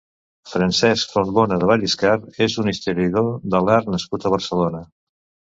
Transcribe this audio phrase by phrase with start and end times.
[0.53, 2.15] Francesc Fontbona de Vallescar
[2.47, 4.83] és un historiador de l'art nascut a Barcelona.